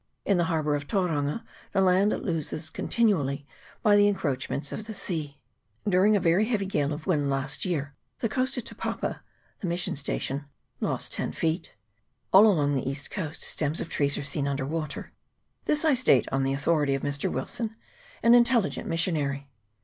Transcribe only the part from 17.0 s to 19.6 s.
Mr. Wilson, an intelligent missionary.